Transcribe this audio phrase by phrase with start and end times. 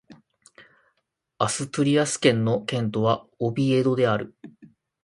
[1.37, 4.33] アストゥリアス県の県都はオビエドである